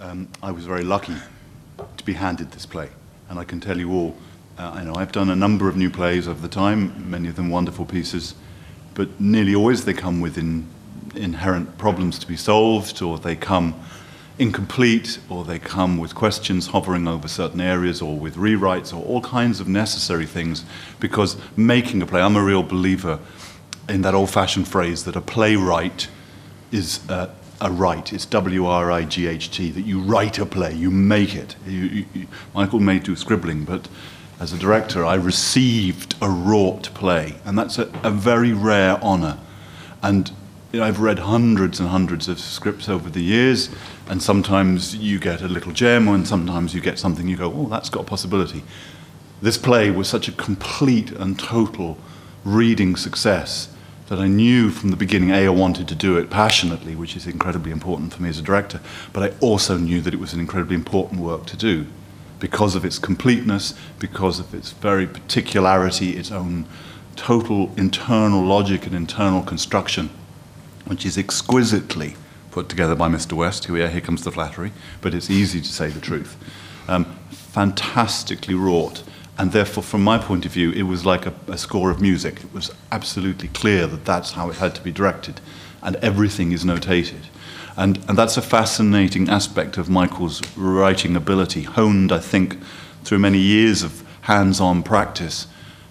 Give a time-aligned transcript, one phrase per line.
[0.00, 1.14] um, I was very lucky
[1.96, 2.88] to be handed this play.
[3.28, 4.16] And I can tell you all,
[4.58, 7.36] uh, I know I've done a number of new plays over the time, many of
[7.36, 8.34] them wonderful pieces,
[8.94, 10.66] but nearly always they come with in,
[11.14, 13.74] inherent problems to be solved, or they come
[14.38, 19.20] incomplete, or they come with questions hovering over certain areas, or with rewrites, or all
[19.20, 20.64] kinds of necessary things.
[21.00, 23.18] Because making a play, I'm a real believer
[23.88, 26.08] in that old fashioned phrase that a playwright
[26.72, 27.30] is uh,
[27.60, 28.12] a write.
[28.12, 31.56] It's W R I G H T, that you write a play, you make it.
[31.66, 33.88] You, you, you, Michael may do scribbling, but
[34.38, 39.38] as a director, I received a wrought play, and that's a, a very rare honor.
[40.02, 40.30] And
[40.72, 43.70] you know, I've read hundreds and hundreds of scripts over the years,
[44.08, 47.68] and sometimes you get a little gem, and sometimes you get something you go, oh,
[47.68, 48.62] that's got a possibility.
[49.40, 51.98] This play was such a complete and total
[52.44, 53.68] reading success
[54.08, 57.26] that I knew from the beginning, A, I wanted to do it passionately, which is
[57.26, 58.80] incredibly important for me as a director,
[59.12, 61.86] but I also knew that it was an incredibly important work to do
[62.38, 66.66] because of its completeness, because of its very particularity, its own
[67.16, 70.10] total internal logic and internal construction,
[70.86, 72.14] which is exquisitely
[72.50, 73.32] put together by Mr.
[73.32, 73.64] West.
[73.64, 76.36] Here, here comes the flattery, but it's easy to say the truth.
[76.88, 79.02] Um, fantastically wrought
[79.38, 82.40] and therefore, from my point of view, it was like a, a, score of music.
[82.42, 85.40] It was absolutely clear that that's how it had to be directed,
[85.82, 87.26] and everything is notated.
[87.76, 92.58] And, and that's a fascinating aspect of Michael's writing ability, honed, I think,
[93.04, 95.46] through many years of hands on practice,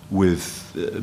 [0.09, 1.01] with, uh,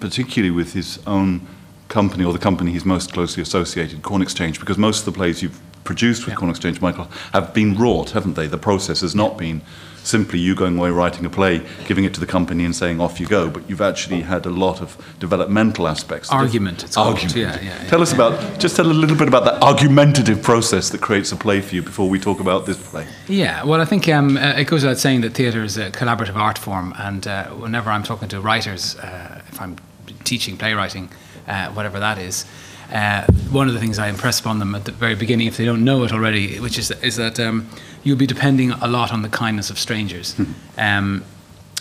[0.00, 1.46] particularly with his own
[1.88, 5.42] company or the company he's most closely associated, Corn Exchange, because most of the plays
[5.42, 6.36] you've produced with yeah.
[6.36, 8.46] Corn Exchange, Michael, have been wrought, haven't they?
[8.46, 9.60] The process has not been
[10.04, 13.20] simply you going away writing a play, giving it to the company and saying off
[13.20, 16.30] you go, but you've actually had a lot of developmental aspects.
[16.30, 17.36] Argument, it's argument.
[17.36, 20.90] Yeah, yeah, yeah, tell us about just tell a little bit about that argumentative process
[20.90, 23.06] that creates a play for you before we talk about this play.
[23.28, 26.36] Yeah, well, I think um, uh, it goes without saying that theatre is a collaborative
[26.36, 29.76] art form, and uh, whenever I'm talking to writers, uh, if I'm
[30.24, 31.10] teaching playwriting,
[31.46, 32.44] uh, whatever that is.
[32.92, 35.64] Uh, one of the things I impress upon them at the very beginning, if they
[35.64, 37.68] don't know it already, which is is that um,
[38.04, 40.34] you'll be depending a lot on the kindness of strangers.
[40.34, 40.44] Hmm.
[40.76, 41.24] Um,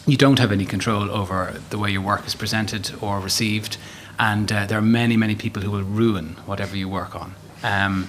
[0.08, 3.78] you don't have any control over the way your work is presented or received,
[4.18, 7.36] and uh, there are many, many people who will ruin whatever you work on.
[7.64, 8.08] Um,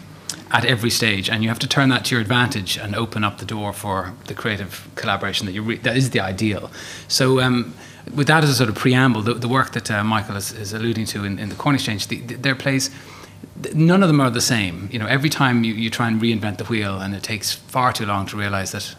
[0.51, 3.39] at every stage, and you have to turn that to your advantage and open up
[3.39, 6.71] the door for the creative collaboration that you re- that is the ideal.
[7.09, 7.75] So, um,
[8.15, 10.73] with that as a sort of preamble, the, the work that uh, Michael is, is,
[10.73, 12.91] alluding to in, in the Corn Exchange, the, the, their plays
[13.75, 14.89] none of them are the same.
[14.93, 17.93] You know, every time you, you try and reinvent the wheel, and it takes far
[17.93, 18.95] too long to realize that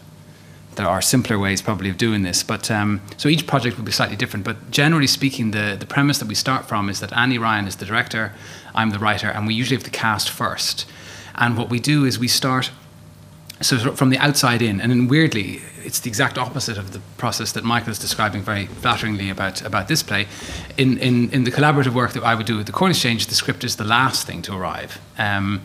[0.76, 2.42] there are simpler ways probably of doing this.
[2.42, 4.44] But um, so each project will be slightly different.
[4.44, 7.76] But generally speaking, the, the premise that we start from is that Annie Ryan is
[7.76, 8.32] the director,
[8.74, 10.86] I'm the writer, and we usually have the cast first.
[11.36, 12.70] And what we do is we start
[13.60, 17.52] so from the outside in, and then weirdly, it's the exact opposite of the process
[17.52, 20.26] that Michael is describing very flatteringly about, about this play.
[20.76, 23.34] In, in, in the collaborative work that I would do with the Corn Exchange, the
[23.34, 25.00] script is the last thing to arrive.
[25.18, 25.62] Um,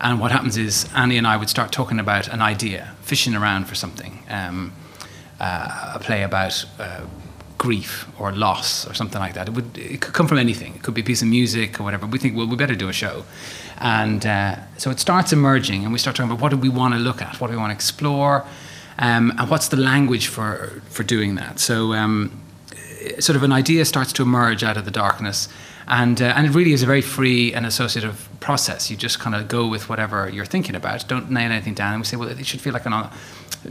[0.00, 3.66] and what happens is Annie and I would start talking about an idea, fishing around
[3.66, 4.72] for something, um,
[5.38, 7.02] uh, a play about uh,
[7.58, 9.48] grief or loss or something like that.
[9.48, 10.74] It would it could come from anything.
[10.74, 12.06] It could be a piece of music or whatever.
[12.06, 13.24] We think, well, we better do a show,
[13.80, 16.94] and uh, so it starts emerging, and we start talking about what do we want
[16.94, 18.44] to look at, what do we want to explore,
[18.98, 21.58] um, and what's the language for for doing that.
[21.58, 21.94] So.
[21.94, 22.40] Um,
[23.18, 25.48] sort of an idea starts to emerge out of the darkness,
[25.86, 28.90] and uh, and it really is a very free and associative process.
[28.90, 31.06] You just kind of go with whatever you're thinking about.
[31.08, 31.94] Don't nail anything down.
[31.94, 32.92] And we say, well, it should feel like an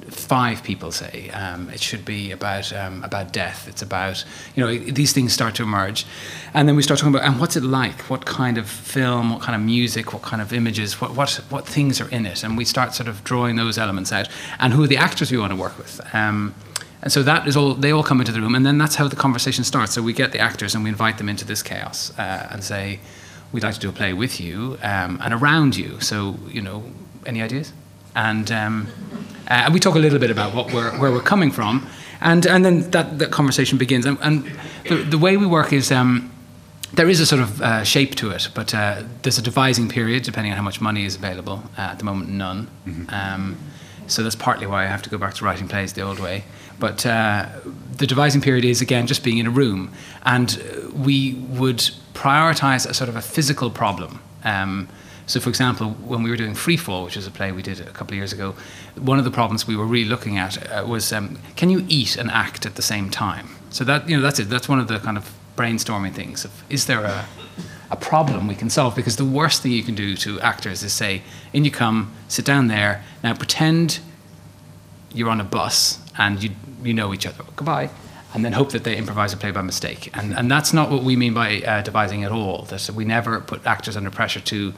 [0.10, 3.68] five people say um, it should be about um, about death.
[3.68, 4.24] It's about
[4.56, 6.06] you know these things start to emerge,
[6.54, 8.02] and then we start talking about and what's it like?
[8.04, 9.32] What kind of film?
[9.32, 10.14] What kind of music?
[10.14, 11.02] What kind of images?
[11.02, 12.44] What what what things are in it?
[12.44, 14.30] And we start sort of drawing those elements out,
[14.60, 16.02] and who are the actors we want to work with.
[16.14, 16.54] Um,
[17.02, 17.74] and so that is all.
[17.74, 19.94] They all come into the room, and then that's how the conversation starts.
[19.94, 23.00] So we get the actors and we invite them into this chaos uh, and say,
[23.54, 26.84] "We'd like to do a play with you um, and around you." So you know,
[27.26, 27.72] any ideas?
[28.16, 28.88] And um,
[29.50, 31.88] uh, and we talk a little bit about what we're, where we're coming from,
[32.20, 34.06] and and then that, that conversation begins.
[34.06, 34.52] And, and
[34.88, 35.92] the, the way we work is.
[35.92, 36.32] Um,
[36.92, 40.24] there is a sort of uh, shape to it, but uh, there's a devising period
[40.24, 41.62] depending on how much money is available.
[41.78, 42.68] Uh, at the moment, none.
[42.88, 43.14] Mm-hmm.
[43.14, 43.58] Um,
[44.08, 46.46] so that's partly why I have to go back to writing plays the old way.
[46.80, 47.48] But uh,
[47.98, 49.92] the devising period is again just being in a room,
[50.24, 50.62] and
[50.94, 51.80] we would
[52.14, 54.22] prioritize a sort of a physical problem.
[54.44, 54.88] Um,
[55.26, 57.92] so, for example, when we were doing Freefall, which is a play we did a
[57.92, 58.56] couple of years ago,
[58.96, 62.18] one of the problems we were really looking at uh, was um, can you eat
[62.18, 63.50] and act at the same time?
[63.70, 64.50] So that you know that's it.
[64.50, 66.46] That's one of the kind of brainstorming things.
[66.46, 67.26] Of, is there a
[67.92, 68.96] a problem we can solve.
[68.96, 71.22] Because the worst thing you can do to actors is say,
[71.54, 74.00] in you come, sit down there, now pretend
[75.14, 76.52] you're on a bus and you,
[76.84, 77.44] you know each other.
[77.56, 77.90] Goodbye.
[78.36, 80.12] And then hope that they improvise a play by mistake.
[80.14, 82.66] And, and that's not what we mean by uh, devising at all.
[82.66, 84.74] That we never put actors under pressure to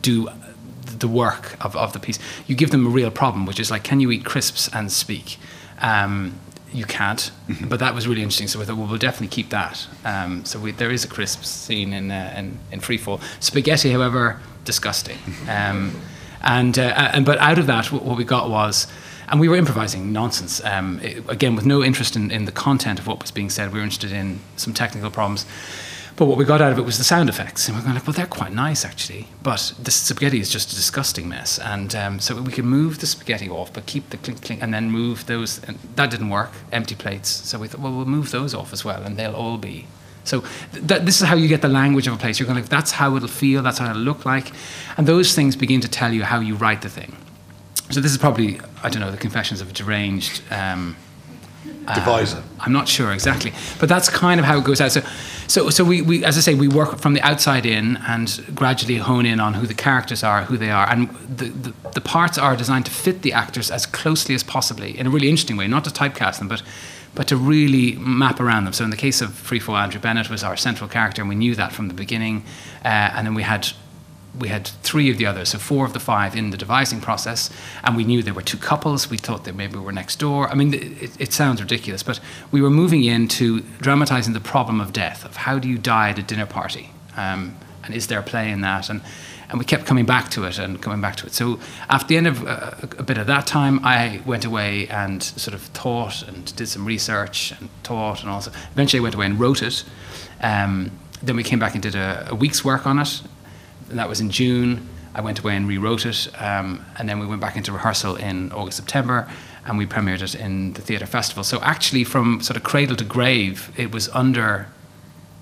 [0.00, 0.28] do
[0.98, 2.18] the work of, of the piece.
[2.48, 5.36] You give them a real problem, which is like, can you eat crisps and speak?
[5.80, 6.40] Um,
[6.72, 7.30] you can't.
[7.46, 7.68] Mm-hmm.
[7.68, 8.48] But that was really interesting.
[8.48, 9.86] So we thought, well, we'll definitely keep that.
[10.04, 13.20] Um, so we, there is a crisp scene in, uh, in, in Freefall.
[13.40, 15.18] Spaghetti, however, disgusting.
[15.48, 16.00] Um,
[16.42, 18.88] and, uh, and but out of that, what we got was,
[19.30, 20.64] and we were improvising nonsense.
[20.64, 23.72] Um, it, again, with no interest in, in the content of what was being said.
[23.72, 25.46] We were interested in some technical problems.
[26.18, 28.04] But what we got out of it was the sound effects, and we're going like,
[28.04, 29.28] well, they're quite nice actually.
[29.40, 33.06] But the spaghetti is just a disgusting mess, and um, so we could move the
[33.06, 35.62] spaghetti off, but keep the clink clink, and then move those.
[35.62, 36.50] And that didn't work.
[36.72, 37.28] Empty plates.
[37.28, 39.86] So we thought, well, we'll move those off as well, and they'll all be.
[40.24, 40.42] So
[40.72, 42.40] th- this is how you get the language of a place.
[42.40, 43.62] You're going like, that's how it'll feel.
[43.62, 44.50] That's how it'll look like,
[44.96, 47.16] and those things begin to tell you how you write the thing.
[47.90, 50.42] So this is probably I don't know the confessions of a deranged.
[50.50, 50.96] Um,
[51.88, 52.38] Deviser.
[52.38, 54.92] Uh, I'm not sure exactly, but that's kind of how it goes out.
[54.92, 55.00] So,
[55.46, 58.96] so, so we, we, as I say, we work from the outside in and gradually
[58.96, 62.36] hone in on who the characters are, who they are, and the, the, the parts
[62.36, 65.66] are designed to fit the actors as closely as possibly in a really interesting way,
[65.66, 66.62] not to typecast them, but
[67.14, 68.72] but to really map around them.
[68.72, 71.54] So in the case of Freefall, Andrew Bennett was our central character, and we knew
[71.54, 72.44] that from the beginning.
[72.84, 73.68] Uh, and then we had
[74.38, 77.50] we had three of the others, so four of the five in the devising process,
[77.84, 79.10] and we knew there were two couples.
[79.10, 80.48] We thought that maybe we were next door.
[80.48, 82.20] I mean, it, it, sounds ridiculous, but
[82.50, 86.18] we were moving into dramatizing the problem of death, of how do you die at
[86.18, 89.02] a dinner party, um, and is there a play in that, and
[89.50, 91.32] and we kept coming back to it and coming back to it.
[91.32, 91.58] So
[91.88, 95.54] after the end of uh, a bit of that time, I went away and sort
[95.54, 99.62] of thought and did some research and taught, and also eventually went away and wrote
[99.62, 99.84] it.
[100.42, 100.90] Um,
[101.22, 103.22] then we came back and did a, a week's work on it
[103.90, 104.88] and that was in June.
[105.14, 108.52] I went away and rewrote it, um, and then we went back into rehearsal in
[108.52, 109.28] August, September,
[109.66, 111.42] and we premiered it in the theatre festival.
[111.44, 114.68] So actually, from sort of cradle to grave, it was under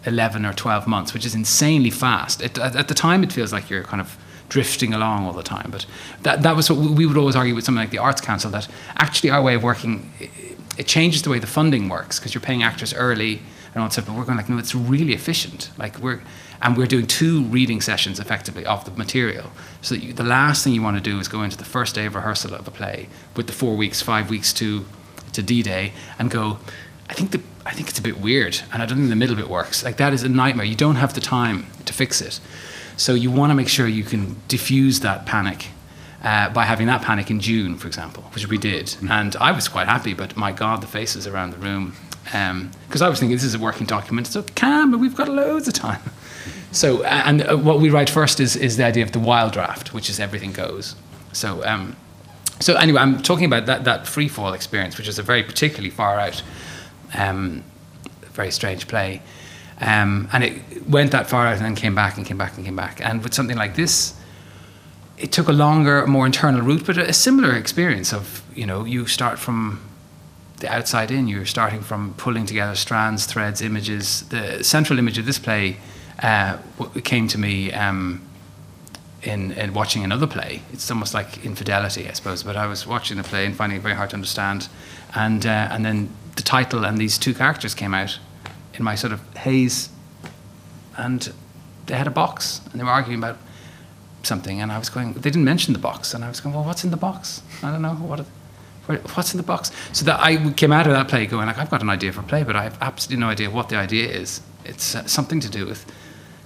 [0.07, 2.41] 11 or 12 months, which is insanely fast.
[2.41, 4.17] It, at, at, the time, it feels like you're kind of
[4.49, 5.69] drifting along all the time.
[5.71, 5.87] But
[6.23, 8.69] that, that was what we would always argue with something like the Arts Council that
[8.97, 10.31] actually our way of working, it,
[10.79, 13.41] it changes the way the funding works because you're paying actors early
[13.75, 14.07] and all that stuff.
[14.07, 15.71] But we're going like, no, it's really efficient.
[15.77, 16.21] Like we're
[16.63, 19.51] and we're doing two reading sessions effectively of the material.
[19.83, 22.07] So you, the last thing you want to do is go into the first day
[22.07, 24.85] of rehearsal of a play with the four weeks, five weeks to
[25.33, 26.59] to D-Day, and go.
[27.09, 29.37] I think the I think it's a bit weird, and I don't think the middle
[29.37, 29.85] bit works.
[29.85, 30.67] Like that is a nightmare.
[30.67, 32.41] You don't have the time to fix it,
[32.97, 35.69] so you want to make sure you can diffuse that panic
[36.27, 38.87] uh, by having that panic in June, for example, which we did.
[38.87, 39.13] Mm-hmm.
[39.13, 41.95] And I was quite happy, but my God, the faces around the room.
[42.25, 45.29] Because um, I was thinking this is a working document, so can, but we've got
[45.29, 46.03] loads of time.
[46.73, 49.95] So, and uh, what we write first is, is the idea of the wild draft,
[49.95, 50.95] which is everything goes.
[51.33, 51.97] So, um,
[52.61, 55.89] so anyway, I'm talking about that, that free fall experience, which is a very particularly
[55.89, 56.43] far out,
[57.15, 57.65] um,
[58.33, 59.23] very strange play.
[59.81, 62.67] Um, and it went that far out and then came back and came back and
[62.67, 63.01] came back.
[63.01, 64.13] And with something like this,
[65.19, 69.07] it took a longer, more internal route, but a similar experience of, you know, you
[69.07, 69.81] start from
[70.59, 74.23] the outside in, you're starting from pulling together strands, threads, images.
[74.29, 75.77] The central image of this play
[76.23, 76.59] uh,
[77.05, 78.23] came to me um,
[79.23, 80.63] in, in watching another play.
[80.73, 82.43] It's almost like infidelity, I suppose.
[82.43, 84.69] But I was watching the play and finding it very hard to understand,
[85.15, 88.19] and uh, and then the title and these two characters came out
[88.75, 89.89] in my sort of haze,
[90.97, 91.33] and
[91.87, 93.39] they had a box and they were arguing about
[94.23, 95.13] something, and I was going.
[95.15, 97.43] They didn't mention the box, and I was going, well, what's in the box?
[97.63, 98.27] I don't know what.
[98.87, 99.73] What's in the box?
[99.93, 102.21] So that I came out of that play going like, I've got an idea for
[102.21, 104.41] a play, but I have absolutely no idea what the idea is.
[104.65, 105.85] It's uh, something to do with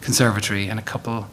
[0.00, 1.28] conservatory and a couple,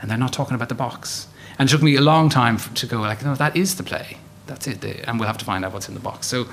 [0.00, 1.28] and they're not talking about the box.
[1.60, 4.18] And it took me a long time to go like, no, that is the play.
[4.46, 6.26] That's it, and we'll have to find out what's in the box.
[6.26, 6.48] So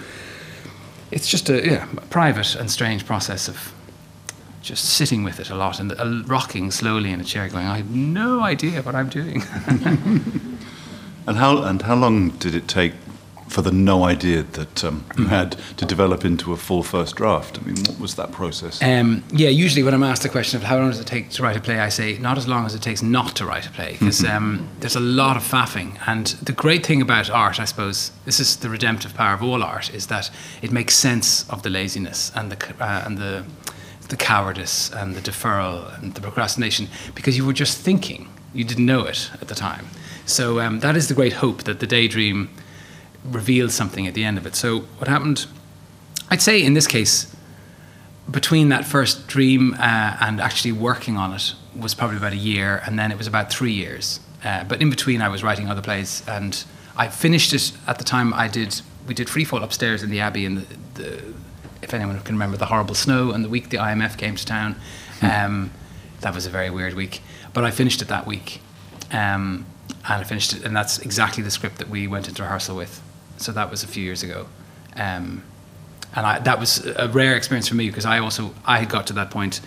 [1.10, 3.74] it's just a, yeah, private and strange process of
[4.66, 7.78] just sitting with it a lot and uh, rocking slowly in a chair, going, I
[7.78, 9.44] have no idea what I'm doing.
[11.28, 12.94] and how and how long did it take
[13.48, 17.60] for the no idea that um, you had to develop into a full first draft?
[17.60, 18.82] I mean, what was that process?
[18.82, 21.44] Um, yeah, usually when I'm asked the question of how long does it take to
[21.44, 23.72] write a play, I say not as long as it takes not to write a
[23.72, 24.36] play, because mm-hmm.
[24.36, 26.00] um, there's a lot of faffing.
[26.08, 29.62] And the great thing about art, I suppose, this is the redemptive power of all
[29.62, 30.32] art, is that
[30.64, 33.46] it makes sense of the laziness and the uh, and the
[34.10, 38.86] the cowardice and the deferral and the procrastination because you were just thinking, you didn't
[38.86, 39.88] know it at the time.
[40.26, 42.50] So um, that is the great hope that the daydream
[43.24, 44.56] reveals something at the end of it.
[44.56, 45.46] So what happened?
[46.30, 47.36] I'd say in this case,
[48.30, 52.82] between that first dream uh, and actually working on it was probably about a year,
[52.86, 54.20] and then it was about three years.
[54.44, 56.64] Uh, but in between, I was writing other plays, and
[56.98, 58.34] I finished it at the time.
[58.34, 61.34] I did we did Freefall upstairs in the Abbey, and the, the,
[61.86, 64.76] if anyone can remember the horrible snow and the week the IMF came to town,
[65.20, 65.26] hmm.
[65.28, 65.72] um,
[66.22, 67.22] that was a very weird week.
[67.54, 68.60] But I finished it that week,
[69.12, 72.76] um, and I finished it, and that's exactly the script that we went into rehearsal
[72.76, 73.02] with.
[73.38, 74.48] So that was a few years ago.
[74.96, 75.44] Um,
[76.16, 79.08] and I, that was a rare experience for me because I also I had got
[79.08, 79.62] to that point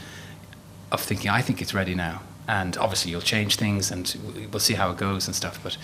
[0.90, 4.16] of thinking I think it's ready now, and obviously you'll change things and
[4.50, 5.60] we'll see how it goes and stuff.
[5.62, 5.76] But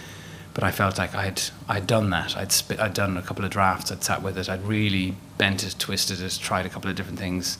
[0.54, 2.36] but I felt like I'd I'd done that.
[2.36, 3.90] I'd spit, I'd done a couple of drafts.
[3.90, 4.48] I'd sat with it.
[4.48, 7.58] I'd really bent it, twisted it, tried a couple of different things,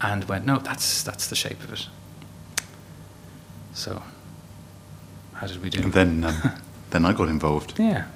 [0.00, 1.86] and went no, that's that's the shape of it.
[3.74, 4.02] So
[5.34, 5.82] how did we do?
[5.82, 6.52] And then um,
[6.90, 7.78] then I got involved.
[7.78, 8.06] Yeah.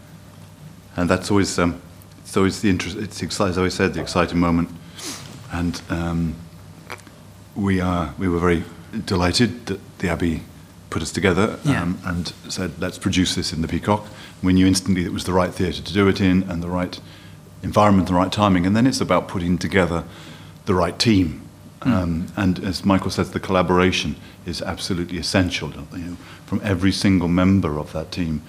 [0.96, 1.80] And that's always um,
[2.20, 2.96] it's always the interest.
[2.96, 4.70] It's as I always said, the exciting moment,
[5.52, 6.34] and um,
[7.54, 8.64] we are we were very
[9.04, 10.42] delighted that the Abbey
[10.96, 11.82] put us together yeah.
[11.82, 14.06] um, and said, let's produce this in the Peacock.
[14.42, 16.98] We knew instantly it was the right theatre to do it in and the right
[17.62, 18.64] environment, the right timing.
[18.64, 20.04] And then it's about putting together
[20.64, 21.46] the right team.
[21.80, 21.92] Mm.
[21.92, 27.28] Um, and as Michael says, the collaboration is absolutely essential you know, from every single
[27.28, 28.40] member of that team.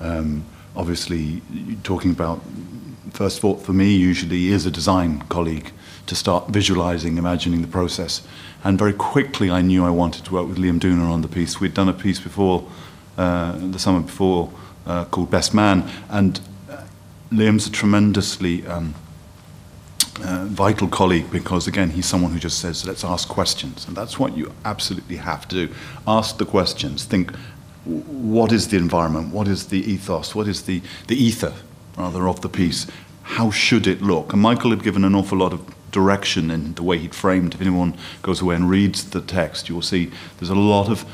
[0.00, 1.42] Um, obviously,
[1.84, 2.42] talking about
[3.12, 5.70] first thought for me usually is a design colleague
[6.06, 8.22] to start visualizing, imagining the process.
[8.62, 11.60] And very quickly I knew I wanted to work with Liam Doona on the piece.
[11.60, 12.66] We'd done a piece before,
[13.16, 14.50] uh, the summer before,
[14.86, 15.88] uh, called Best Man.
[16.08, 16.84] And uh,
[17.30, 18.94] Liam's a tremendously um,
[20.22, 23.86] uh, vital colleague because, again, he's someone who just says, let's ask questions.
[23.86, 25.74] And that's what you absolutely have to do.
[26.06, 27.04] Ask the questions.
[27.04, 27.34] Think,
[27.84, 29.32] what is the environment?
[29.34, 30.34] What is the ethos?
[30.34, 31.52] What is the, the ether,
[31.98, 32.86] rather, of the piece?
[33.22, 34.32] How should it look?
[34.32, 37.54] And Michael had given an awful lot of direction in the way he'd framed.
[37.54, 41.06] If anyone goes away and reads the text, you will see there's a lot of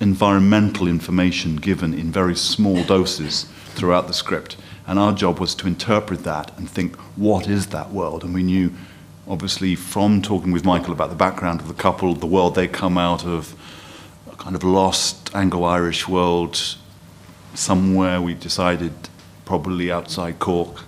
[0.00, 4.56] environmental information given in very small doses throughout the script.
[4.86, 8.24] And our job was to interpret that and think, what is that world?
[8.24, 8.72] And we knew,
[9.28, 12.96] obviously, from talking with Michael about the background of the couple, the world they come
[12.96, 13.54] out of,
[14.32, 16.58] a kind of lost Anglo Irish world,
[17.54, 18.92] somewhere we decided,
[19.44, 20.84] probably outside Cork,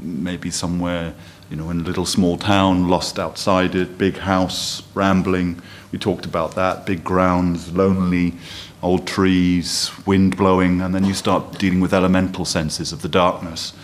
[0.00, 1.14] maybe somewhere
[1.52, 5.60] you know, in a little small town, lost outside it, big house, rambling.
[5.92, 8.32] We talked about that, big grounds, lonely,
[8.82, 13.74] old trees, wind blowing, and then you start dealing with elemental senses of the darkness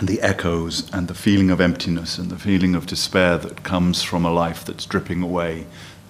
[0.00, 4.02] and the echoes and the feeling of emptiness and the feeling of despair that comes
[4.02, 5.64] from a life that's dripping away,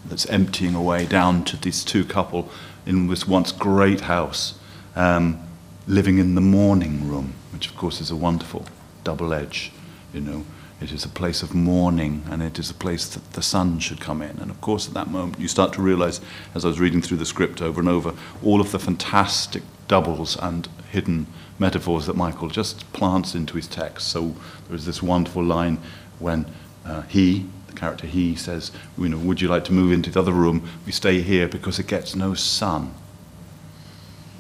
[0.07, 2.51] that's emptying away down to these two couple
[2.87, 4.59] in this once great house,
[4.97, 5.39] um,
[5.87, 8.65] living in the morning room, which of course is a wonderful
[9.11, 9.73] double edge
[10.13, 10.45] you know,
[10.81, 14.01] it is a place of mourning and it is a place that the sun should
[14.01, 14.39] come in.
[14.39, 16.21] And of course, at that moment, you start to realize,
[16.55, 20.37] as I was reading through the script over and over, all of the fantastic doubles
[20.37, 21.27] and hidden
[21.59, 24.09] metaphors that Michael just plants into his text.
[24.09, 24.35] So
[24.69, 25.79] there's this wonderful line
[26.19, 26.47] when
[26.87, 30.21] uh, he, the character he, says, you know, Would you like to move into the
[30.21, 30.69] other room?
[30.87, 32.95] We stay here because it gets no sun.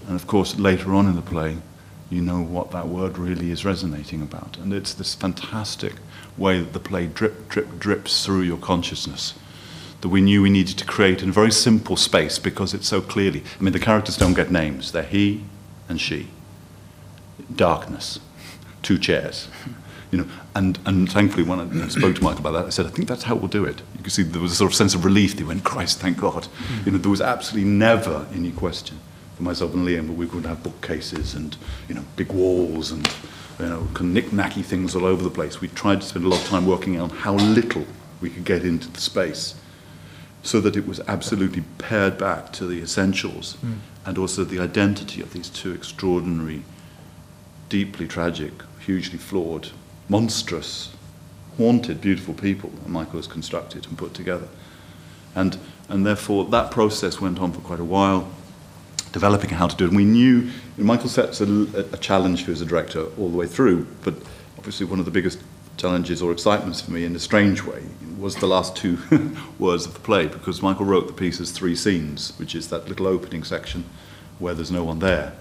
[0.06, 1.58] And of course, later on in the play,
[2.10, 4.56] you know what that word really is resonating about.
[4.56, 5.94] And it's this fantastic
[6.36, 9.34] way that the play drip, drip, drips through your consciousness
[10.00, 13.00] that we knew we needed to create in a very simple space because it's so
[13.00, 13.42] clearly.
[13.58, 15.44] I mean, the characters don't get names, they're he
[15.88, 16.28] and she.
[17.54, 18.20] Darkness,
[18.82, 19.48] two chairs.
[20.10, 22.88] You know, and, and thankfully, when I spoke to Michael about that, I said, I
[22.88, 23.82] think that's how we'll do it.
[23.94, 25.36] You can see there was a sort of sense of relief.
[25.36, 26.48] He went, Christ, thank God.
[26.86, 29.00] You know, there was absolutely never any question
[29.38, 31.56] for myself and Liam, but we would have bookcases and
[31.88, 33.08] you know big walls and
[33.60, 35.60] you know knick-knacky things all over the place.
[35.60, 37.86] We tried to spend a lot of time working on how little
[38.20, 39.54] we could get into the space,
[40.42, 43.78] so that it was absolutely pared back to the essentials mm.
[44.04, 46.64] and also the identity of these two extraordinary,
[47.68, 49.68] deeply tragic, hugely flawed,
[50.08, 50.92] monstrous,
[51.58, 54.48] haunted, beautiful people that Michael has constructed and put together.
[55.36, 58.32] And, and therefore, that process went on for quite a while
[59.12, 59.88] developing how to do it.
[59.88, 61.46] And we knew Michael sets a,
[61.92, 64.14] a challenge to as a director all the way through, but
[64.56, 65.40] obviously one of the biggest
[65.76, 67.82] challenges or excitements for me in a strange way
[68.18, 68.98] was the last two
[69.58, 72.88] words of the play because Michael wrote the piece as three scenes, which is that
[72.88, 73.84] little opening section
[74.38, 75.32] where there's no one there,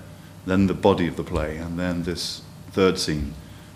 [0.46, 3.34] then the body of the play, and then this third scene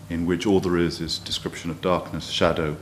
[0.09, 2.75] in which all there is is description of darkness, shadow,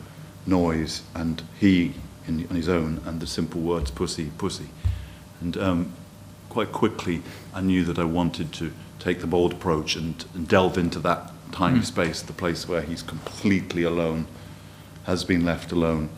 [0.45, 1.93] noise, and he
[2.27, 4.69] in, on his own, and the simple words pussy, pussy.
[5.41, 5.93] And um,
[6.49, 7.21] quite quickly
[7.53, 11.31] I knew that I wanted to take the bold approach and, and delve into that
[11.51, 11.85] time mm.
[11.85, 14.27] space, the place where he's completely alone,
[15.05, 16.09] has been left alone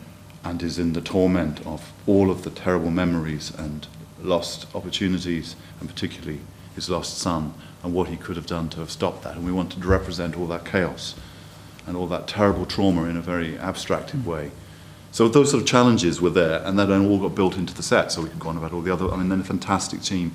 [0.44, 3.86] and is in the torment of all of the terrible memories and
[4.20, 6.40] lost opportunities, and particularly
[6.74, 9.36] his lost son, and what he could have done to have stopped that.
[9.36, 11.14] And we wanted to represent all that chaos
[11.86, 14.50] and all that terrible trauma in a very abstracted way.
[15.12, 17.82] So those sort of challenges were there, and that then all got built into the
[17.82, 18.10] set.
[18.12, 19.10] So we could go on about all the other.
[19.10, 20.32] I mean, then a fantastic team.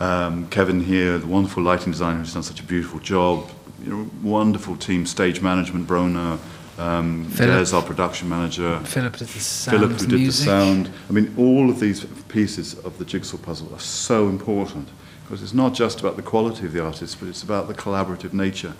[0.00, 3.50] Um, Kevin here, the wonderful lighting designer who's done such a beautiful job.
[3.84, 6.38] You know, wonderful team, stage management, Brona,
[6.78, 7.66] um, Philip.
[7.68, 8.78] Des, our production manager.
[8.84, 10.44] Philip did the sound, Philip, who did music.
[10.46, 10.90] the sound.
[11.08, 14.88] I mean, all of these pieces of the jigsaw puzzle are so important
[15.24, 18.32] because it's not just about the quality of the artist, but it's about the collaborative
[18.32, 18.74] nature,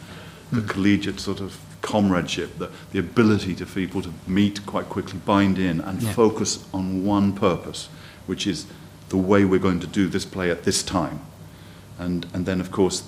[0.53, 0.69] the Hmm.
[0.69, 5.81] collegiate sort of comradeship, the, the ability to people to meet quite quickly, bind in,
[5.81, 6.13] and Yeah.
[6.13, 7.89] focus on one purpose,
[8.27, 8.67] which is
[9.11, 11.21] the way we're going to do this play at this time.
[11.99, 13.03] And, and then, of course,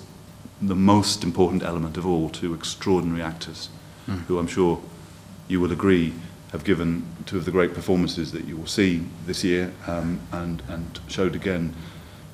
[0.61, 3.69] the most important element of all, two extraordinary actors,
[4.27, 4.79] who I'm sure
[5.47, 6.13] you will agree
[6.51, 10.61] have given two of the great performances that you will see this year um, and,
[10.69, 11.73] and showed again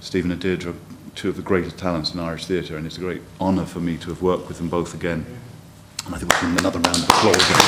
[0.01, 0.73] Stephen and Deirdre,
[1.15, 3.97] two of the greatest talents in Irish theatre, and it's a great honour for me
[3.97, 5.25] to have worked with them both again.
[6.05, 7.35] And I think we'll give them another round of applause.
[7.35, 7.61] if we.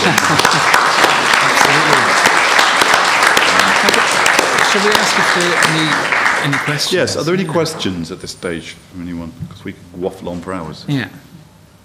[4.73, 6.93] Shall we ask if there are any, any questions?
[6.93, 9.31] yes, are there any questions at this stage from anyone?
[9.47, 10.83] Because we could waffle on for hours.
[10.87, 11.09] Yeah.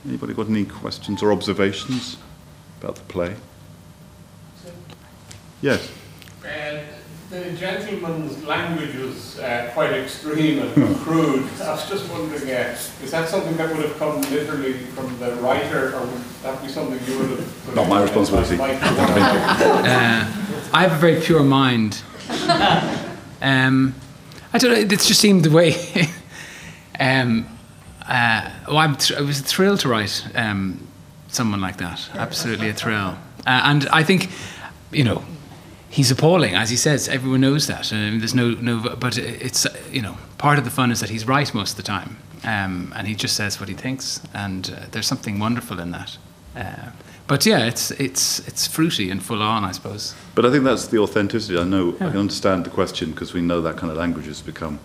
[0.06, 2.16] Anybody got any questions or observations
[2.80, 3.36] about the play?
[5.60, 5.90] Yes.
[7.30, 11.47] The gentleman's language was uh, quite extreme and crude.
[11.61, 15.32] I was just wondering, uh, is that something that would have come literally from the
[15.35, 17.64] writer, or would that be something you would have?
[17.66, 18.56] put Not in my responsibility.
[18.58, 20.32] Uh,
[20.73, 22.02] I have a very pure mind.
[23.40, 23.94] Um,
[24.52, 24.78] I don't know.
[24.78, 25.76] It just seemed the way.
[26.99, 27.47] um,
[28.04, 30.85] uh, well, I'm thr- I was thrilled to write um,
[31.28, 32.00] someone like that.
[32.14, 33.16] Absolutely a thrill.
[33.47, 34.30] Uh, and I think,
[34.90, 35.23] you know,
[35.90, 37.09] he's appalling, as he says.
[37.09, 37.92] Everyone knows that.
[37.92, 38.97] Um, there's no no.
[38.97, 41.83] But it's you know part of the fun is that he's right most of the
[41.83, 45.90] time, um, and he just says what he thinks, and uh, there's something wonderful in
[45.92, 46.18] that.
[46.57, 46.90] Uh,
[47.26, 50.14] but yeah, it's it's it's fruity and full on, I suppose.
[50.35, 51.59] But I think that's the authenticity.
[51.59, 54.40] I know, I can understand the question because we know that kind of language has
[54.40, 54.79] become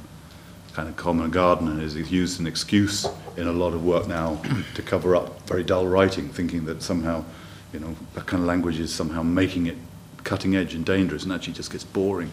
[0.74, 4.08] kind of common garden and is used as an excuse in a lot of work
[4.08, 4.42] now
[4.74, 7.24] to cover up very dull writing, thinking that somehow,
[7.72, 9.78] you know, that kind of language is somehow making it
[10.24, 12.32] cutting edge and dangerous and actually just gets boring.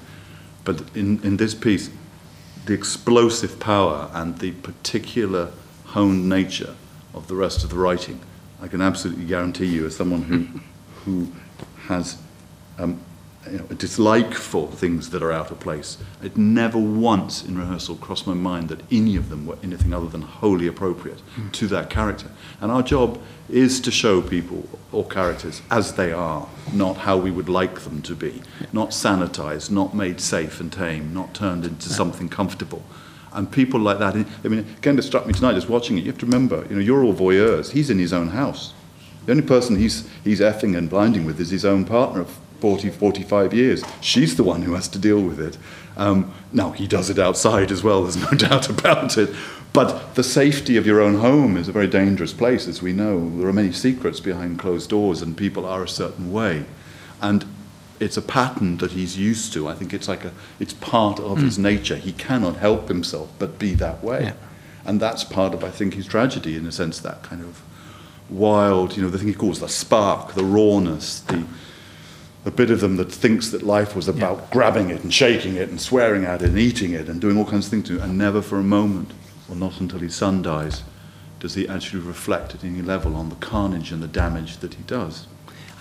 [0.65, 1.91] But in, in this piece,
[2.67, 5.51] the explosive power and the particular
[5.87, 6.75] honed nature
[7.15, 8.21] of the rest of the writing,
[8.63, 10.61] I can absolutely guarantee you, as someone who,
[11.05, 11.33] who
[11.89, 12.19] has
[12.79, 13.01] um,
[13.51, 17.59] you know, a dislike for things that are out of place, it never once in
[17.59, 21.21] rehearsal crossed my mind that any of them were anything other than wholly appropriate
[21.53, 22.31] to that character.
[22.61, 27.31] And our job is to show people or characters as they are, not how we
[27.31, 31.89] would like them to be, not sanitized, not made safe and tame, not turned into
[31.89, 32.83] something comfortable.
[33.33, 36.01] And people like that, I mean, again, it struck me tonight just watching it.
[36.03, 37.71] You have to remember, you know, you're all voyeurs.
[37.71, 38.75] He's in his own house.
[39.27, 42.91] The only person he's, he's effing and blinding with is his own partner of 40,
[42.91, 43.85] 45 years.
[44.01, 45.59] She's the one who has to deal with it.
[45.97, 49.31] Um, now, he does it outside as well, there's no doubt about it.
[49.73, 53.31] But the safety of your own home is a very dangerous place, as we know.
[53.39, 56.65] There are many secrets behind closed doors, and people are a certain way.
[57.21, 57.45] And
[58.01, 59.69] it's a pattern that he's used to.
[59.69, 61.97] I think it's like a, it's part of his nature.
[61.97, 64.25] He cannot help himself but be that way.
[64.25, 64.33] Yeah.
[64.85, 67.63] And that's part of, I think, his tragedy, in a sense, that kind of
[68.31, 71.45] wild, you know, the thing he calls the spark, the rawness, the,
[72.45, 75.69] the bit of them that thinks that life was about grabbing it and shaking it
[75.69, 78.03] and swearing at it and eating it and doing all kinds of things to it,
[78.03, 79.13] and never for a moment,
[79.49, 80.83] or not until his son dies,
[81.39, 84.83] does he actually reflect at any level on the carnage and the damage that he
[84.85, 85.27] does.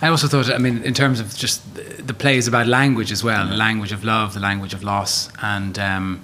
[0.02, 3.12] I also thought, I mean, in terms of just the, the play is about language
[3.12, 6.22] as well, the language of love, the language of loss, and um,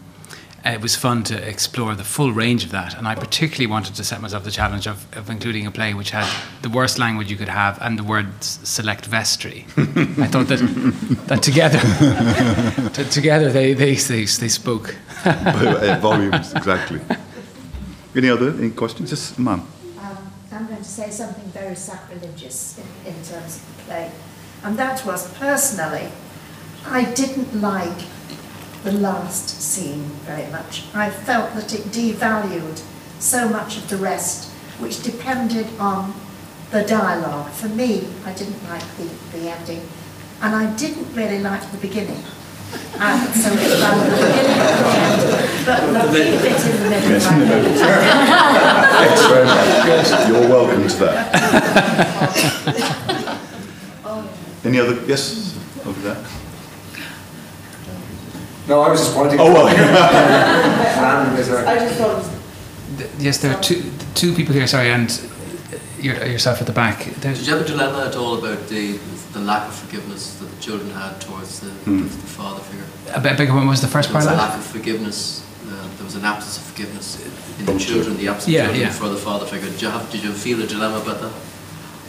[0.75, 2.97] it was fun to explore the full range of that.
[2.97, 6.11] And I particularly wanted to set myself the challenge of, of including a play which
[6.11, 6.29] had
[6.63, 9.67] the worst language you could have and the words select vestry.
[9.77, 10.59] I thought that
[11.29, 11.79] that together,
[12.91, 14.97] t- together they, they, they, they spoke.
[15.25, 17.01] Uh, Volumes, exactly.
[18.15, 19.11] Any other any questions?
[19.11, 19.63] Yes, ma'am.
[20.01, 24.11] Um, I'm going to say something very sacrilegious in, in terms of the play.
[24.65, 26.11] And that was personally,
[26.87, 28.16] I didn't like
[28.87, 30.85] the last scene very much.
[30.95, 32.81] I felt that it devalued
[33.19, 36.15] so much of the rest, which depended on
[36.71, 37.51] the dialogue.
[37.51, 39.83] For me, I didn't like the, the ending.
[40.41, 42.23] And I didn't really like the beginning.
[42.95, 45.21] Uh, so it's about the beginning and the end.
[45.67, 47.75] But the bit in the middle, I really
[49.03, 49.67] Thanks very much.
[49.91, 51.17] Yes, you're welcome to that.
[54.65, 56.25] Any other, yes, over there?
[58.69, 59.39] No, I was just pointing.
[59.41, 59.67] Oh, well.
[61.03, 61.69] Random.
[61.69, 62.31] I just thought it was
[62.99, 63.83] Th- Yes, there are two,
[64.15, 65.09] two people here, sorry, and
[66.01, 67.05] yourself at the back.
[67.21, 68.99] There's, Did you have a dilemma at all about the,
[69.33, 72.03] the lack of forgiveness that the children had towards the, Hmm.
[72.03, 72.85] the father figure?
[73.15, 75.45] a bit bigger one was the first There was part a lack of forgiveness.
[75.69, 77.25] Uh, there was an absence of forgiveness
[77.59, 78.91] in the children, the absence Yeah, children yeah.
[78.93, 79.69] for the father figure.
[79.71, 80.11] Did you have?
[80.11, 81.33] Did you feel a dilemma about that?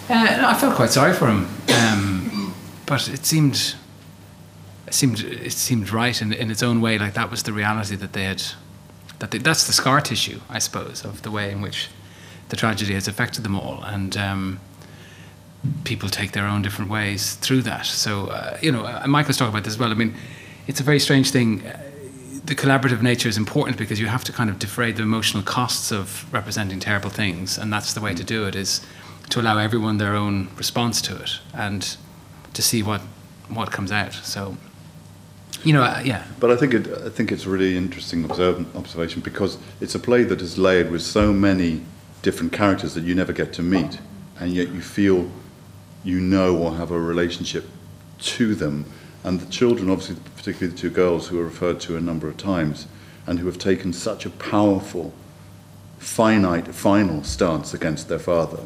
[0.10, 2.54] Uh, no, I felt quite sorry for him, um,
[2.86, 3.76] but it seemed,
[4.88, 6.98] it seemed, it seemed right in, in its own way.
[6.98, 8.42] Like that was the reality that they had,
[9.20, 11.90] that they, that's the scar tissue, I suppose, of the way in which
[12.50, 14.60] the tragedy has affected them all, and um,
[15.84, 17.86] people take their own different ways through that.
[17.86, 19.92] So uh, you know, uh, Michael's talking about this as well.
[19.92, 20.16] I mean,
[20.68, 21.66] it's a very strange thing.
[21.66, 21.82] Uh,
[22.46, 25.92] the collaborative nature is important because you have to kind of defray the emotional costs
[25.92, 28.56] of representing terrible things, and that's the way to do it.
[28.56, 28.82] Is
[29.30, 31.98] to allow everyone their own response to it and
[32.54, 33.02] to see what
[33.50, 34.14] what comes out.
[34.14, 34.56] So,
[35.64, 38.76] you know, uh, yeah, But I think it, I think it's a really interesting observ-
[38.76, 41.82] observation because it's a play that is layered with so many
[42.22, 44.00] different characters that you never get to meet,
[44.40, 45.30] and yet you feel
[46.04, 47.66] you know or have a relationship
[48.20, 48.86] to them.
[49.24, 52.38] And the children, obviously, particularly the two girls who are referred to a number of
[52.38, 52.88] times,
[53.26, 55.14] and who have taken such a powerful,
[55.98, 58.64] finite, final stance against their father,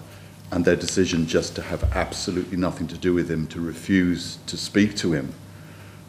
[0.51, 4.57] and their decision just to have absolutely nothing to do with him, to refuse to
[4.57, 5.33] speak to him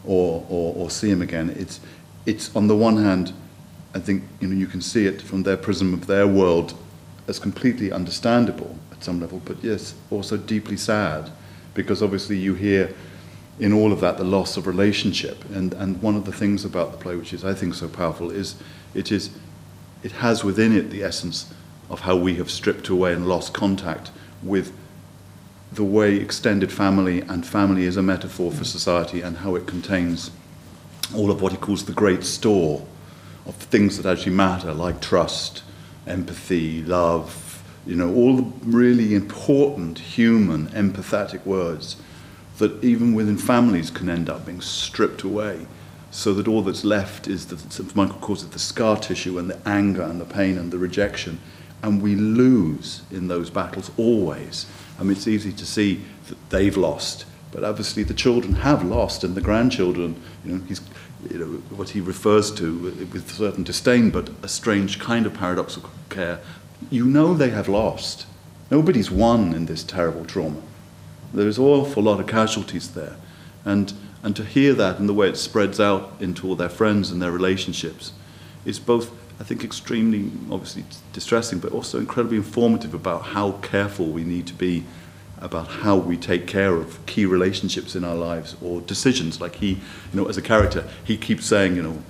[0.05, 1.51] or, or, or see him again.
[1.51, 1.81] It's,
[2.27, 3.33] it's on the one hand,
[3.95, 6.75] I think you know you can see it from their prism of their world
[7.29, 11.31] as completely understandable at some level, but yes, also deeply sad,
[11.75, 12.95] because obviously you hear
[13.61, 15.45] in all of that the loss of relationship.
[15.51, 18.31] And, and one of the things about the play, which is I think so powerful,
[18.31, 18.57] is
[18.95, 19.31] it is
[20.03, 21.53] it has within it the essence
[21.89, 24.11] of how we have stripped away and lost contact
[24.43, 24.73] with
[25.75, 30.31] the way extended family and family is a metaphor for society and how it contains
[31.15, 32.87] all of what he calls the great store
[33.47, 35.63] of things that actually matter, like trust,
[36.07, 41.97] empathy, love, you know, all the really important human, empathetic words
[42.59, 45.67] that even within families can end up being stripped away.
[46.11, 49.59] So that all that's left is that Michael calls it the scar tissue and the
[49.67, 51.41] anger and the pain and the rejection.
[51.83, 54.67] And we lose in those battles always.
[55.03, 59.25] I mean, it's easy to see that they've lost, but obviously the children have lost,
[59.25, 60.81] and the grandchildren, you know, he's,
[61.29, 62.79] you know, what he refers to
[63.13, 66.39] with certain disdain, but a strange kind of paradoxical care.
[66.89, 68.27] You know they have lost.
[68.71, 70.63] Nobody's won in this terrible trauma.
[71.35, 73.17] There's an awful lot of casualties there.
[73.65, 77.11] And, and to hear that and the way it spreads out into all their friends
[77.11, 78.13] and their relationships
[78.65, 84.25] is both, I think, extremely, obviously, distressing, but also incredibly informative about how careful we
[84.25, 84.85] need to be
[85.43, 89.41] about how we take care of key relationships in our lives or decisions.
[89.41, 89.81] Like he, you
[90.15, 92.03] know, as a character, he keeps saying, you know,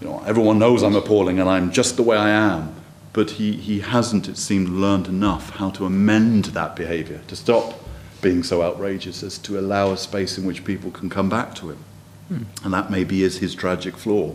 [0.00, 2.74] you know, everyone knows I'm appalling and I'm just the way I am.
[3.12, 7.80] But he, he hasn't, it seemed, learned enough how to amend that behavior, to stop
[8.20, 11.70] being so outrageous as to allow a space in which people can come back to
[11.70, 11.78] him.
[12.28, 12.42] Hmm.
[12.64, 14.34] And that maybe is his tragic flaw.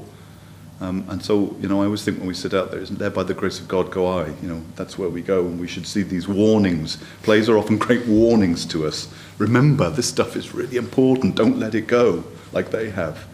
[0.81, 3.09] Um, and so, you know, I always think when we sit out there, isn't there
[3.09, 4.27] by the grace of God go I?
[4.41, 6.97] You know, that's where we go, and we should see these warnings.
[7.21, 9.13] Plays are often great warnings to us.
[9.37, 11.35] Remember, this stuff is really important.
[11.35, 13.27] Don't let it go, like they have.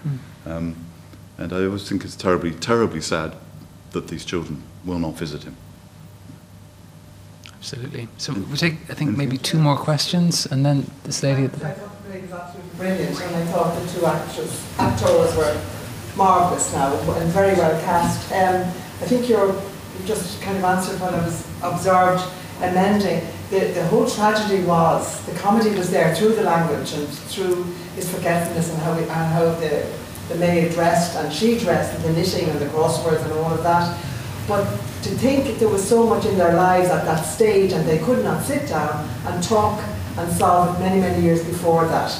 [0.45, 0.75] Um,
[1.37, 3.35] and I always think it's terribly, terribly sad
[3.91, 5.55] that these children will not visit him.
[7.57, 8.07] absolutely.
[8.17, 11.45] So we'll take, I think, maybe two more questions, and then this lady.
[11.45, 15.35] At I thought the play was absolutely brilliant, and I thought the two actors, actors
[15.35, 15.61] were
[16.15, 18.31] marvellous now and very well cast.
[18.31, 18.61] Um,
[19.01, 19.55] I think you're,
[20.05, 22.23] just kind of answered what I was observed
[22.59, 23.25] amending.
[23.49, 27.63] The, the whole tragedy was, the comedy was there through the language and through
[27.95, 29.87] his forgetfulness and how, he, and how the,
[30.29, 33.63] the maid dressed and she dressed and the knitting and the crosswords and all of
[33.63, 33.97] that.
[34.47, 34.65] But
[35.03, 38.23] to think there was so much in their lives at that stage and they could
[38.23, 39.81] not sit down and talk
[40.17, 42.11] and solve it many, many years before that.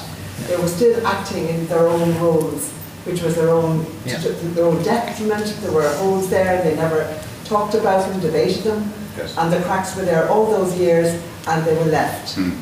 [0.47, 2.73] They were still acting in their own roles,
[3.05, 4.17] which was their own, Yeah.
[4.19, 5.45] their own detriment.
[5.61, 7.07] There were holes there, they never
[7.45, 8.91] talked about them, debated them.
[9.17, 9.35] Yes.
[9.37, 12.35] And the cracks were there all those years and they were left.
[12.35, 12.57] Mm.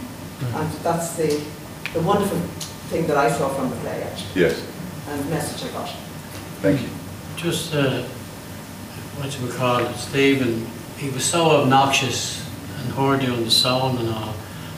[0.56, 1.42] And that's the,
[1.94, 2.38] the wonderful
[2.90, 4.62] thing that I saw from the play, actually, Yes,
[5.10, 5.90] and the message I got.
[6.62, 6.90] thank you.
[7.38, 8.04] Just, uh,
[9.18, 12.46] what you would call it, Stephen, he was so obnoxious
[12.80, 14.34] and hordy on the sound and all.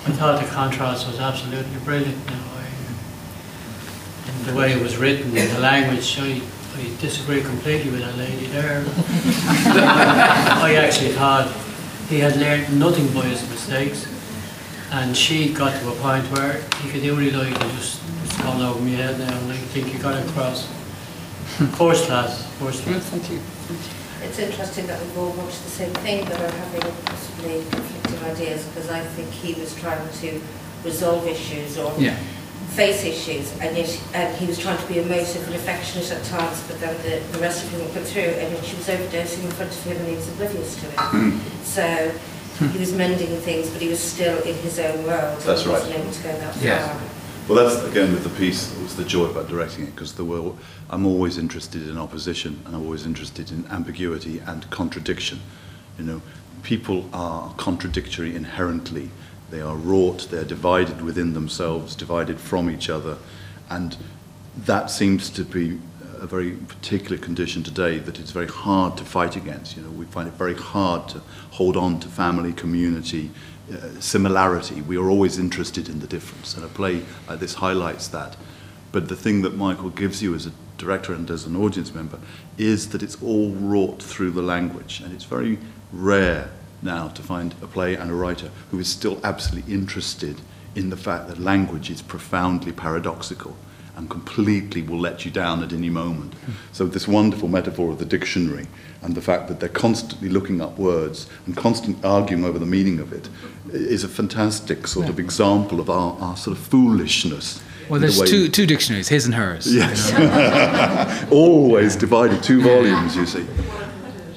[0.05, 2.15] I thought the contrast was absolutely brilliant.
[2.29, 2.64] You know, I, and
[4.45, 6.41] the way it was written, and the language, I,
[6.77, 8.83] I disagree completely with that lady there.
[8.87, 11.51] I actually thought
[12.09, 14.07] he had learned nothing by his mistakes.
[14.91, 18.61] And she got to a point where you could only like, I just, it's gone
[18.61, 20.67] over my head now, and I think you got it across.
[21.77, 23.03] First class, first class.
[23.09, 23.39] Thank you.
[24.21, 28.65] It's interesting that we've all watched the same thing but are having possibly conflicting ideas
[28.65, 30.41] because I think he was trying to
[30.83, 32.17] resolve issues or Yeah.
[32.69, 36.61] Face issues and yet and he was trying to be emotive and affectionate at times
[36.67, 39.43] but then the, the rest of him would come through and then she was overdosing
[39.45, 41.41] in front of him and he was oblivious to it.
[41.63, 42.11] so
[42.67, 45.39] he was mending things but he was still in his own world.
[45.41, 45.99] That's He wasn't right.
[46.01, 46.87] able to go that Yes.
[46.89, 47.01] far.
[47.47, 48.75] Well, that's again with the piece.
[48.75, 50.51] It was the joy about directing it because there were.
[50.89, 55.41] I'm always interested in opposition, and I'm always interested in ambiguity and contradiction.
[55.99, 56.21] You know,
[56.63, 59.11] people are contradictory inherently.
[59.49, 60.27] They are wrought.
[60.31, 63.17] They're divided within themselves, divided from each other,
[63.69, 63.97] and
[64.57, 65.79] that seems to be
[66.19, 69.75] a very particular condition today that it's very hard to fight against.
[69.75, 73.31] You know, we find it very hard to hold on to family, community,
[73.71, 74.81] uh, similarity.
[74.81, 78.37] We are always interested in the difference, and a play like this highlights that.
[78.91, 82.19] But the thing that Michael gives you as a director and as an audience member
[82.57, 85.59] is that it's all wrought through the language, and it's very
[85.91, 86.49] rare
[86.85, 90.39] now to find a play and a writer who is still absolutely interested
[90.75, 93.57] in the fact that language is profoundly paradoxical
[93.95, 96.33] and completely will let you down at any moment.
[96.71, 98.67] So this wonderful metaphor of the dictionary
[99.01, 102.99] and the fact that they're constantly looking up words and constantly arguing over the meaning
[102.99, 103.29] of it
[103.71, 107.63] is a fantastic sort of example of our, our sort of foolishness.
[107.89, 109.73] Well, in the there's two, two dictionaries, his and hers.
[109.73, 110.11] Yes.
[111.31, 113.45] Always divided, two volumes, you see.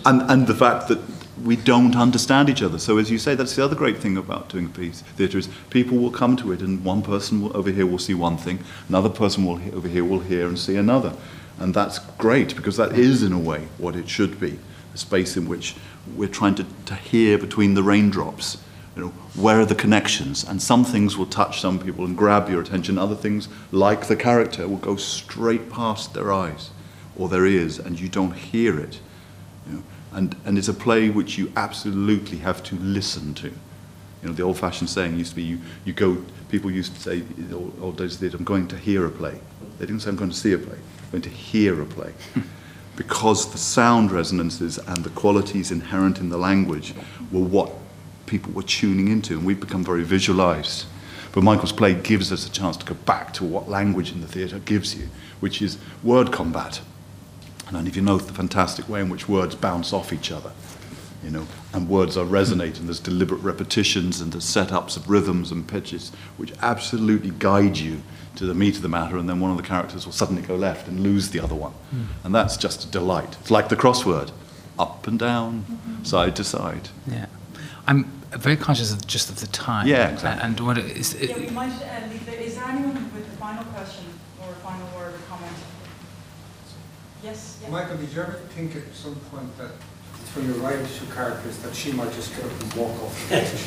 [0.04, 1.00] And, and the fact that
[1.48, 2.78] we don't understand each other.
[2.78, 5.48] So, as you say, that's the other great thing about doing a piece theatre is
[5.70, 8.62] people will come to it, and one person will, over here will see one thing,
[8.86, 11.14] another person will over here will hear and see another,
[11.58, 14.58] and that's great because that is, in a way, what it should be
[14.92, 15.74] a space in which
[16.14, 18.58] we're trying to, to hear between the raindrops.
[18.94, 20.44] You know, where are the connections?
[20.44, 22.98] And some things will touch some people and grab your attention.
[22.98, 26.68] Other things, like the character, will go straight past their eyes
[27.16, 29.00] or their ears, and you don't hear it.
[30.12, 33.48] And, and it's a play which you absolutely have to listen to.
[33.48, 37.18] You know, the old-fashioned saying used to be, you, you go, people used to say,
[37.18, 39.38] in the old, old days, that I'm going to hear a play.
[39.78, 42.12] They didn't say I'm going to see a play, I'm going to hear a play.
[42.96, 46.94] because the sound resonances and the qualities inherent in the language
[47.30, 47.70] were what
[48.26, 50.86] people were tuning into, and we've become very visualized.
[51.32, 54.26] But Michael's play gives us a chance to go back to what language in the
[54.26, 56.80] theatre gives you, which is word combat.
[57.70, 60.52] And if you know the fantastic way in which words bounce off each other,
[61.22, 62.86] you know, and words are resonating.
[62.86, 68.02] there's deliberate repetitions and there's setups of rhythms and pitches, which absolutely guide you
[68.36, 70.54] to the meat of the matter, and then one of the characters will suddenly go
[70.54, 71.72] left and lose the other one.
[72.22, 73.36] And that's just a delight.
[73.40, 74.30] It's like the crossword
[74.78, 76.88] up and down, side to side.
[77.06, 77.26] Yeah.
[77.88, 79.88] I'm very conscious of just of the time.
[79.88, 80.46] Yeah, exactly.
[80.46, 81.14] And what it is.
[81.14, 82.36] It, Yeah, we might uh, leave there.
[82.36, 84.04] Is there anyone with a final question
[84.40, 85.56] or a final word or comment?
[87.22, 87.58] Yes?
[87.62, 87.70] yeah.
[87.70, 89.70] Michael, did you ever think at some point that
[90.34, 93.44] when you write two characters that she might just get up and walk off the
[93.44, 93.66] stage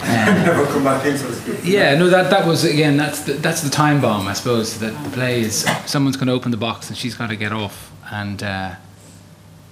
[0.00, 1.66] and never come back in, so to?
[1.66, 2.96] Yeah, no, that, that was again.
[2.96, 4.78] That's the, that's the time bomb, I suppose.
[4.80, 7.52] That the play is someone's going to open the box and she's got to get
[7.52, 8.74] off, and uh,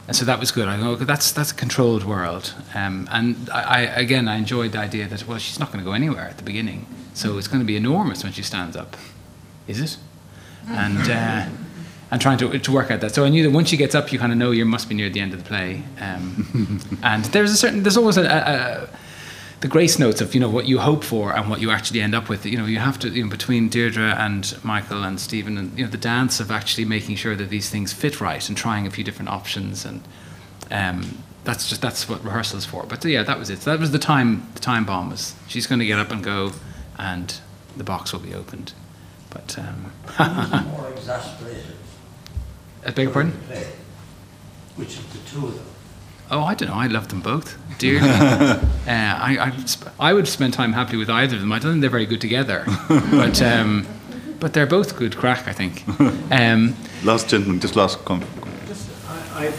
[0.06, 0.68] and so that was good.
[0.68, 4.72] I go, okay, that's that's a controlled world, um, and I, I again I enjoyed
[4.72, 7.48] the idea that well she's not going to go anywhere at the beginning, so it's
[7.48, 8.96] going to be enormous when she stands up,
[9.66, 9.96] is it?
[10.68, 11.46] And uh,
[12.10, 13.14] and trying to to work out that.
[13.14, 14.94] So I knew that once she gets up, you kind of know you must be
[14.94, 18.26] near the end of the play, um, and there's a certain there's always a, a,
[18.26, 18.88] a
[19.60, 22.14] the grace notes of you know what you hope for and what you actually end
[22.14, 22.46] up with.
[22.46, 25.84] You know, you have to you know between Deirdre and Michael and Stephen and you
[25.84, 28.90] know the dance of actually making sure that these things fit right and trying a
[28.90, 30.02] few different options and
[30.70, 32.84] um, that's just that's what rehearsals for.
[32.84, 33.60] But yeah, that was it.
[33.60, 34.48] So that was the time.
[34.54, 36.52] The time bomb was she's going to get up and go,
[36.98, 37.34] and
[37.76, 38.72] the box will be opened.
[39.30, 39.92] But um,
[40.70, 41.76] more exasperated?
[42.86, 43.32] I beg your pardon.
[44.76, 45.66] Which of the two of them?
[46.30, 46.74] Oh, I don't know.
[46.76, 48.08] I love them both dearly.
[48.08, 51.52] uh, I, I, sp- I would spend time happily with either of them.
[51.52, 53.86] I don't think they're very good together, but um,
[54.38, 55.46] but they're both good crack.
[55.48, 55.84] I think.
[56.32, 58.30] Um, Last gentleman, just last comment.
[58.68, 59.52] Just, I, I,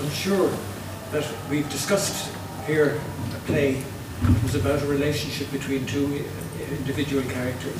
[0.00, 0.50] I'm sure
[1.10, 2.34] that we've discussed
[2.66, 2.98] here
[3.36, 3.82] a play
[4.22, 6.24] that was about a relationship between two
[6.70, 7.76] individual characters.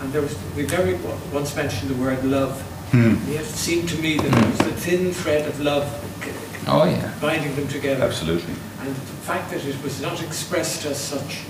[0.00, 0.96] And there was, we've never
[1.32, 2.62] once mentioned the word love.
[2.92, 3.16] Hmm.
[3.30, 5.84] Yet it seemed to me that it was the thin thread of love
[6.22, 7.10] c- c- oh yeah.
[7.20, 8.04] binding them together.
[8.04, 8.52] Absolutely.
[8.80, 11.40] And the fact that it was not expressed as such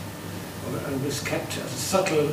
[0.70, 2.30] or- and was kept as a subtle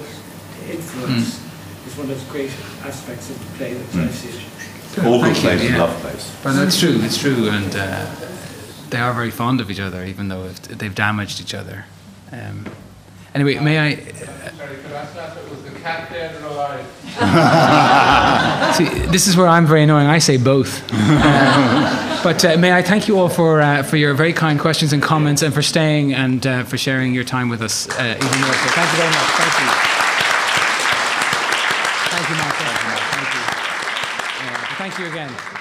[0.70, 1.88] influence Hmm.
[1.90, 2.52] is one of the great
[2.86, 5.06] aspects of the play that I see it.
[5.06, 5.78] All good Thank you, plays are yeah.
[5.84, 6.32] love plays.
[6.44, 7.00] But that's true.
[7.02, 8.06] It's true, and uh,
[8.90, 11.86] they are very fond of each other, even though they've damaged each other.
[12.32, 12.66] Um,
[13.36, 13.96] Anyway, may I?
[13.96, 14.78] Sorry,
[15.80, 16.34] could I ask that?
[16.34, 16.86] Was the cat dead or alive?
[18.76, 20.08] See, this is where I'm very annoying.
[20.08, 20.84] I say both.
[20.92, 24.94] Uh, but uh, may I thank you all for uh, for your very kind questions
[24.94, 28.42] and comments, and for staying and uh, for sharing your time with us uh, even
[28.42, 28.54] more.
[28.54, 29.30] So thank you very much.
[29.40, 29.68] Thank you.
[32.10, 32.56] Thank you, Mark.
[33.16, 33.42] Thank you.
[34.42, 35.59] Uh, thank you again.